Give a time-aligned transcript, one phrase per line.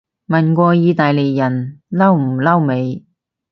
[0.27, 3.05] 問過意大利人嬲唔嬲未